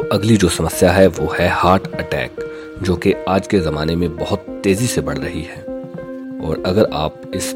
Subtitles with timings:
[0.00, 2.36] तो अगली जो समस्या है वो है हार्ट अटैक,
[2.82, 5.62] जो कि आज के ज़माने में बहुत तेज़ी से बढ़ रही है।
[6.40, 7.50] और अगर आप इस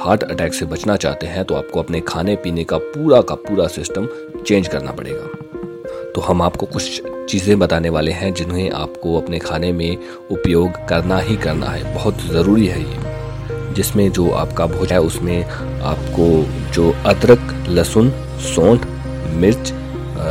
[0.00, 3.66] हार्ट अटैक से बचना चाहते हैं तो आपको अपने खाने पीने का पूरा का पूरा
[3.66, 4.06] सिस्टम
[4.46, 9.72] चेंज करना पड़ेगा। तो हम आपको कुछ चीज़ें बताने वाले हैं जिन्हें आपको अपने खाने
[9.72, 9.96] में
[10.30, 15.44] उपयोग करना ही करना है। बहुत ज़रूरी है ये। जिसमें जो आपका भोजन है, उसमें
[15.82, 16.30] आपको
[16.72, 18.10] जो अदरक, लहसुन,
[18.54, 18.86] सौंठ,
[19.34, 19.72] मिर्च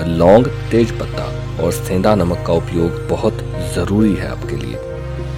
[0.07, 3.37] लौंग, तेज पत्ता और सेंधा नमक का उपयोग बहुत
[3.75, 4.77] ज़रूरी है आपके लिए।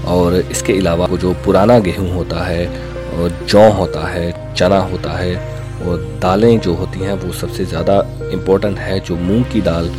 [0.07, 2.67] और इसके अलावा जो पुराना गेहूँ होता है
[3.13, 5.35] और जौ होता है, चना होता है
[5.83, 7.99] और दालें जो होती हैं वो सबसे ज़्यादा
[8.33, 9.91] इम्पोर्टेंट है जो मूंग की दाल,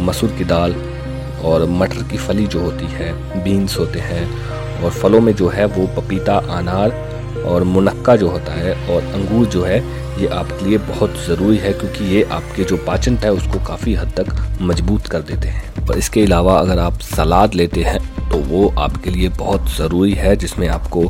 [0.00, 0.74] मसूर की दाल
[1.44, 3.12] और मटर की फली जो होती है
[3.44, 6.90] बीन्स होते हैं और फलों में जो है वो पपीता, अनार
[7.42, 9.78] और मुनक्का जो होता है और अंगूर जो है,
[10.20, 14.12] ये आपके लिए बहुत ज़रूरी है क्योंकि ये आपके जो पाचन है, उसको काफ़ी हद
[14.16, 17.98] तक मज़बूत कर देते हैं। और इसके अलावा अगर आप सलाद लेते हैं
[18.30, 21.04] तो वो आपके लिए बहुत ज़रूरी है, जिसमें आपको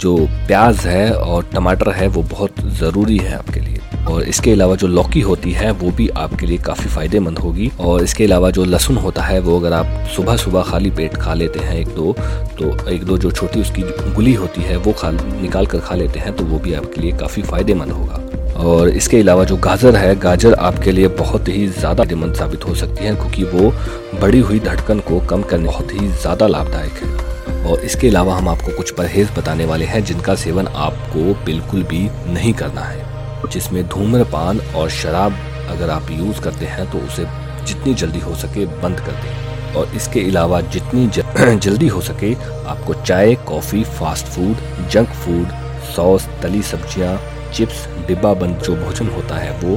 [0.00, 4.74] जो प्याज है और टमाटर है, वो बहुत ज़रूरी है आपके लिए। और इसके अलावा
[4.76, 8.64] जो लौकी होती है, वो भी आपके लिए काफ़ी फ़ायदेमंद होगी। और इसके अलावा जो
[8.64, 12.12] लहसुन होता है, वो अगर आप सुबह सुबह खाली पेट खा लेते हैं एक दो
[12.58, 13.82] तो एक दो जो छोटी उसकी
[14.14, 17.12] गुली होती है, वो खा, निकाल कर खा लेते हैं तो वो भी आपके लिए
[17.12, 18.20] काफ़ी फ़ायदेमंद होगा।
[18.64, 22.74] और इसके अलावा जो गाजर है, गाजर आपके लिए बहुत ही ज़्यादा फ़ायदेमंद साबित हो
[22.74, 23.72] सकती है, क्योंकि वो
[24.20, 28.48] बढ़ी हुई धड़कन को कम करने बहुत ही ज़्यादा लाभदायक है। और इसके अलावा हम
[28.48, 33.13] आपको कुछ परहेज बताने वाले हैं, जिनका सेवन आपको बिल्कुल भी नहीं करना है।
[33.52, 35.36] जिसमें धूम्रपान और शराब
[35.70, 37.24] अगर आप यूज़ करते हैं तो उसे
[37.66, 41.06] जितनी जल्दी हो सके बंद कर दें। और इसके अलावा जितनी
[41.58, 42.32] जल्दी हो सके
[42.68, 45.48] आपको चाय coffee fast food junk food
[45.94, 47.18] sauce तली सब्ज़ियाँ,
[47.54, 49.76] चिप्स डिब्बा बंद जो भोजन होता है वो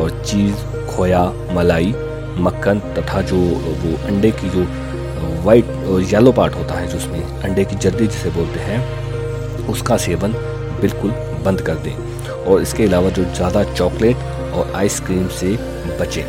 [0.00, 1.22] और चीज़ खोया
[1.52, 1.94] मलाई
[2.38, 4.66] मक्खन तथा जो वो अंडे की जो
[5.44, 5.66] वाइट
[6.12, 10.32] येलो पार्ट होता है जो उसमें अंडे की जर्दी जिसे बोलते हैं उसका सेवन
[10.80, 11.10] बिल्कुल
[11.44, 11.94] बंद कर दें।
[12.46, 14.16] और इसके अलावा जो ज़्यादा चॉकलेट
[14.54, 15.56] और आइसक्रीम से
[16.00, 16.24] बचें।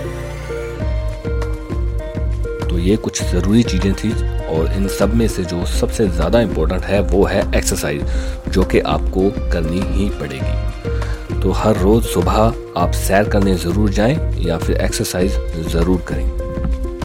[2.68, 4.12] तो ये कुछ ज़रूरी चीज़ें थी
[4.48, 8.06] और इन सब में से जो सबसे ज़्यादा इम्पोर्टेंट है वो है एक्सरसाइज,
[8.50, 12.38] जो कि आपको करनी ही पड़ेगी। तो हर रोज़ सुबह
[12.78, 16.47] आप सैर करने ज़रूर जाएँ या फिर एक्सरसाइज ज़रूर करें।